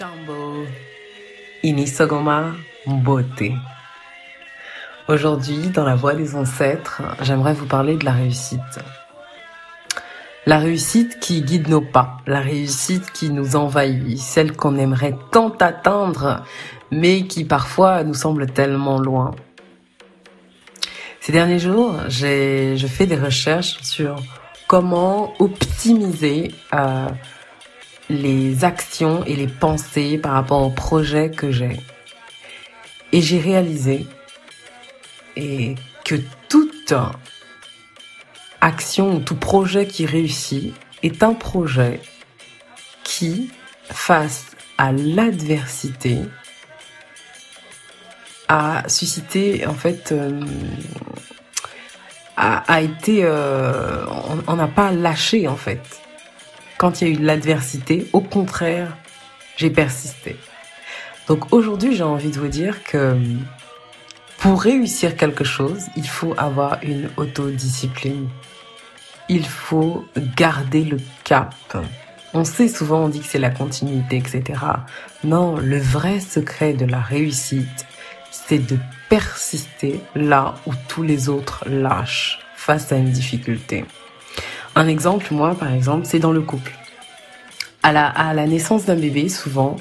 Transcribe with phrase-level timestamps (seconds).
[0.00, 0.64] Jambo,
[1.62, 2.54] Inisogoma.
[5.08, 8.60] Aujourd'hui, dans la voie des ancêtres, j'aimerais vous parler de la réussite.
[10.46, 15.50] La réussite qui guide nos pas, la réussite qui nous envahit, celle qu'on aimerait tant
[15.60, 16.44] atteindre,
[16.90, 19.32] mais qui parfois nous semble tellement loin.
[21.20, 24.16] Ces derniers jours, j'ai, je fais des recherches sur
[24.66, 27.06] comment optimiser euh,
[28.10, 31.80] les actions et les pensées par rapport au projet que j'ai.
[33.12, 34.06] Et j'ai réalisé
[35.36, 36.16] et que
[36.48, 36.92] toute
[38.60, 42.00] action ou tout projet qui réussit est un projet
[43.04, 43.50] qui,
[43.84, 46.18] face à l'adversité,
[48.48, 50.40] a suscité en fait euh,
[52.36, 54.04] a, été euh,
[54.48, 56.00] on n'a pas lâché en fait
[56.80, 58.96] quand il y a eu l'adversité au contraire
[59.58, 60.36] j'ai persisté.
[61.28, 63.18] Donc aujourd'hui j'ai envie de vous dire que
[64.38, 68.30] pour réussir quelque chose il faut avoir une autodiscipline.
[69.28, 71.54] Il faut garder le cap.
[72.32, 74.58] On sait souvent on dit que c'est la continuité etc
[75.22, 77.84] non le vrai secret de la réussite
[78.30, 78.78] c'est de
[79.10, 83.84] persister là où tous les autres lâchent face à une difficulté.
[84.74, 86.72] Un exemple, moi, par exemple, c'est dans le couple.
[87.82, 89.76] À la, à la naissance d'un bébé, souvent,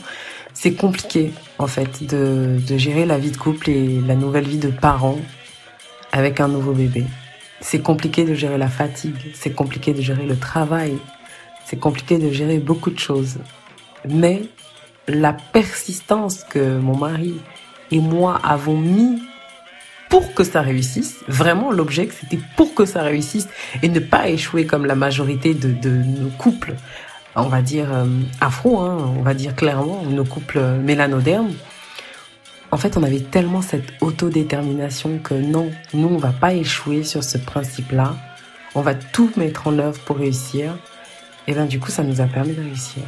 [0.54, 4.58] c'est compliqué, en fait, de, de gérer la vie de couple et la nouvelle vie
[4.58, 5.20] de parents
[6.12, 7.06] avec un nouveau bébé.
[7.62, 10.98] C'est compliqué de gérer la fatigue, c'est compliqué de gérer le travail,
[11.66, 13.38] c'est compliqué de gérer beaucoup de choses.
[14.08, 14.44] Mais
[15.08, 17.36] la persistance que mon mari
[17.92, 19.22] et moi avons mis
[20.10, 21.20] pour que ça réussisse.
[21.28, 23.48] Vraiment, l'objectif, c'était pour que ça réussisse
[23.82, 26.76] et ne pas échouer comme la majorité de, nos couples,
[27.36, 28.06] on va dire euh,
[28.42, 31.54] afro, hein, on va dire clairement, nos couples mélanodermes.
[32.72, 37.24] En fait, on avait tellement cette autodétermination que non, nous, on va pas échouer sur
[37.24, 38.16] ce principe-là.
[38.75, 40.78] On va tout mettre en œuvre pour réussir.
[41.48, 43.03] Et ben, du coup, ça nous a permis de réussir.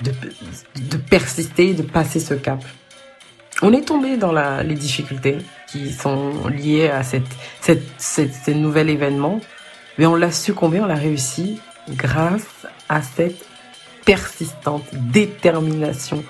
[0.00, 2.64] De persister, de passer ce cap
[3.62, 5.38] on est tombé dans la, les difficultés
[5.68, 7.22] qui sont liées à cette,
[7.60, 9.40] cette, cette, ce nouvel événement,
[9.98, 13.44] mais on l'a succombé, on l'a réussi grâce à cette
[14.04, 16.24] persistante détermination,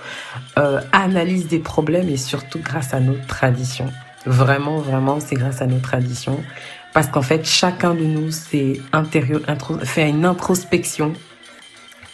[0.59, 3.93] euh, analyse des problèmes et surtout grâce à nos traditions.
[4.27, 6.43] Vraiment, vraiment, c'est grâce à nos traditions.
[6.93, 11.13] Parce qu'en fait, chacun de nous fait une introspection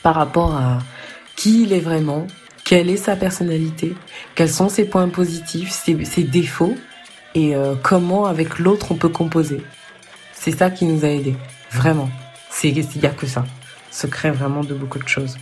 [0.03, 0.79] par rapport à
[1.37, 2.27] qui il est vraiment,
[2.71, 3.97] quelle est sa personnalité,
[4.37, 6.77] quels sont ses points positifs, ses, défauts,
[7.35, 9.61] et euh, comment avec l'autre on peut composer.
[10.35, 11.35] C'est ça qui nous a aidés,
[11.73, 12.09] vraiment.
[12.49, 13.45] C'est il y a que ça.
[13.91, 15.37] Secret vraiment de beaucoup de choses.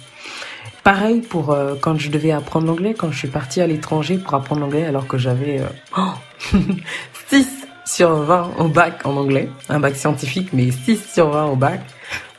[0.82, 4.32] Pareil pour euh, quand je devais apprendre l'anglais, quand je suis partie à l'étranger pour
[4.32, 6.58] apprendre l'anglais alors que j'avais euh,
[7.28, 7.46] 6
[7.84, 11.82] sur 20 au bac en anglais, un bac scientifique mais 6 sur 20 au bac.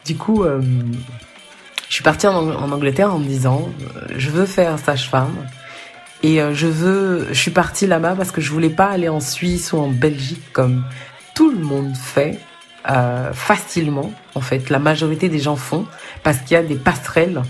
[0.03, 0.59] Du coup, euh,
[1.89, 5.35] je suis partie en, Angleterre en me disant, euh, je veux faire sage-femme.
[6.21, 9.19] Et euh, je veux, je suis partie là-bas parce que je voulais pas aller en
[9.19, 10.83] Suisse ou en Belgique comme
[11.33, 12.39] tout le monde fait
[12.89, 14.13] euh, facilement.
[14.35, 15.87] En fait, la majorité des gens font
[16.21, 17.41] parce qu'il y a des passerelles.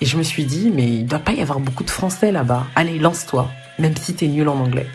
[0.00, 2.66] Et je me suis dit, mais il doit pas y avoir beaucoup de Français là-bas.
[2.76, 3.48] Allez, lance-toi,
[3.80, 4.86] même si t'es nul en anglais.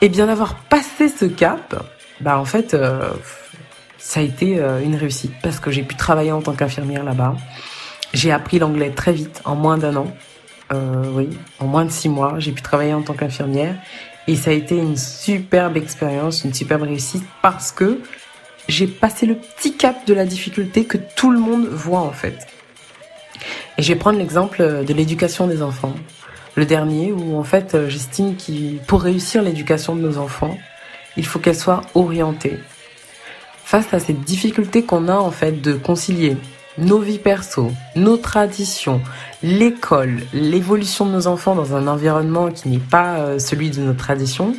[0.00, 1.84] Et bien d'avoir passé ce cap,
[2.20, 3.10] bah en fait, euh,
[3.98, 7.36] ça a été une réussite parce que j'ai pu travailler en tant qu'infirmière là-bas.
[8.12, 10.06] J'ai appris l'anglais très vite, en moins d'un an.
[10.72, 11.28] Euh, oui,
[11.58, 13.74] en moins de six mois, j'ai pu travailler en tant qu'infirmière.
[14.28, 18.00] Et ça a été une superbe expérience, une superbe réussite parce que
[18.68, 22.46] j'ai passé le petit cap de la difficulté que tout le monde voit en fait.
[23.76, 25.94] Et je vais prendre l'exemple de l'éducation des enfants.
[26.54, 30.56] Le dernier où en fait j'estime qu'il pour réussir l'éducation de nos enfants,
[31.16, 32.58] il faut qu'elle soit orientée.
[33.64, 36.36] Face à cette difficulté qu'on a en fait de concilier
[36.78, 39.00] nos vies perso, nos traditions,
[39.42, 43.92] l'école, l'évolution de nos enfants dans un environnement qui n'est pas euh, celui de nos
[43.92, 44.54] traditions,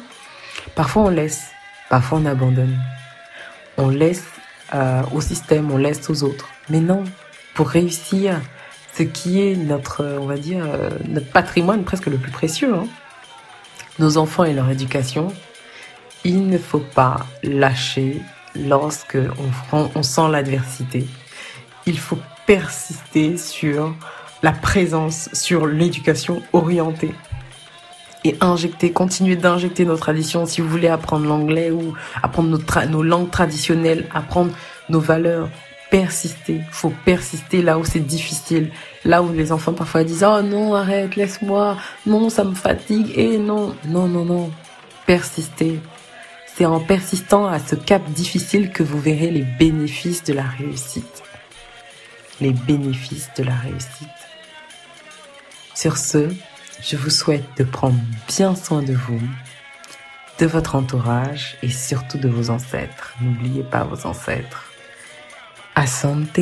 [0.76, 1.48] parfois on laisse,
[1.90, 2.78] parfois on abandonne.
[3.78, 4.26] On laisse
[4.76, 6.50] euh, au système, on laisse aux autres.
[6.70, 7.04] Mais non,
[7.56, 8.40] pour réussir
[8.96, 12.86] ce qui est notre, on va dire, euh, notre patrimoine presque le plus précieux, hein,
[13.98, 15.34] nos enfants et leur éducation,
[16.24, 18.22] il ne faut pas lâcher
[18.56, 19.18] lorsque
[19.72, 21.08] on, on sent l'adversité
[21.86, 23.94] il faut persister sur
[24.42, 27.14] la présence, sur l'éducation orientée.
[28.26, 30.46] Et injecter, continuer d'injecter nos traditions.
[30.46, 32.58] Si vous voulez apprendre l'anglais ou apprendre
[32.90, 34.54] nos, langues traditionnelles, apprendre
[34.88, 35.50] nos valeurs,
[35.90, 36.62] persister.
[36.72, 38.72] Faut persister là où c'est difficile.
[39.04, 41.78] Là où les enfants parfois disent, oh non, arrête, laisse-moi.
[42.06, 43.12] Non, ça me fatigue.
[43.16, 44.52] Et non, non, non, non.
[45.06, 45.82] Persister.
[46.56, 51.24] C'est en persistant à ce cap difficile que vous verrez les bénéfices de la réussite.
[52.42, 54.10] Les bénéfices de la réussite.
[55.76, 56.34] Sur ce,
[56.82, 59.22] je vous souhaite de prendre bien soin de vous,
[60.40, 63.14] de votre entourage et surtout de vos ancêtres.
[63.22, 64.72] N'oubliez pas vos ancêtres.
[65.76, 66.40] Asante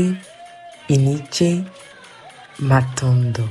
[0.89, 1.63] Iniche
[2.59, 3.47] Matondo.